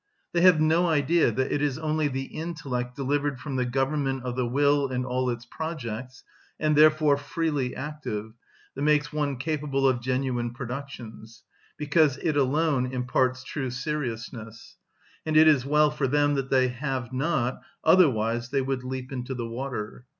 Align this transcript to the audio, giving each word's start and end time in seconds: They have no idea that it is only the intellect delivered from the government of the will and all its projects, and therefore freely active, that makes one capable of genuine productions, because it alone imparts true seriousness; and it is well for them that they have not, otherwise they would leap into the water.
They 0.31 0.41
have 0.41 0.59
no 0.59 0.87
idea 0.87 1.29
that 1.31 1.51
it 1.51 1.61
is 1.61 1.77
only 1.77 2.07
the 2.07 2.23
intellect 2.23 2.95
delivered 2.95 3.39
from 3.39 3.55
the 3.55 3.67
government 3.67 4.23
of 4.23 4.35
the 4.35 4.47
will 4.47 4.87
and 4.87 5.05
all 5.05 5.29
its 5.29 5.45
projects, 5.45 6.23
and 6.59 6.75
therefore 6.75 7.17
freely 7.17 7.75
active, 7.75 8.33
that 8.73 8.81
makes 8.81 9.13
one 9.13 9.37
capable 9.37 9.87
of 9.87 10.01
genuine 10.01 10.55
productions, 10.55 11.43
because 11.77 12.17
it 12.17 12.35
alone 12.35 12.87
imparts 12.91 13.43
true 13.43 13.69
seriousness; 13.69 14.75
and 15.23 15.37
it 15.37 15.47
is 15.47 15.67
well 15.67 15.91
for 15.91 16.07
them 16.07 16.33
that 16.33 16.49
they 16.49 16.69
have 16.69 17.13
not, 17.13 17.61
otherwise 17.83 18.49
they 18.49 18.63
would 18.63 18.83
leap 18.83 19.11
into 19.11 19.35
the 19.35 19.47
water. 19.47 20.05